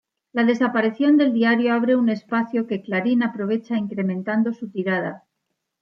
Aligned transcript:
La 0.33 0.45
desaparición 0.45 1.15
del 1.17 1.31
diario 1.31 1.75
abre 1.75 1.95
un 1.95 2.09
espacio 2.09 2.65
que 2.65 2.81
"Clarín" 2.81 3.21
aprovecha 3.21 3.77
incrementando 3.77 4.51
su 4.51 4.67
tirada. 4.71 5.25